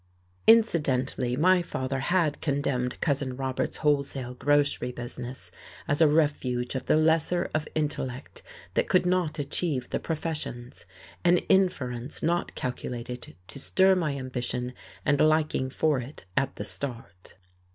[0.47, 5.51] Incidentally my father had condemned Cousin Robert's wholesale grocery business
[5.87, 8.41] as a refuge of the lesser of intellect
[8.73, 10.87] that could not achieve the professions,
[11.23, 14.73] an inference not calculated to stir my ambition
[15.05, 17.35] and liking for it at the start.